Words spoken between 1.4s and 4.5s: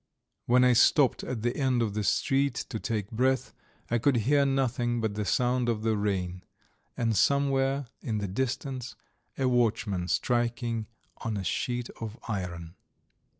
the end of the street to take breath I could hear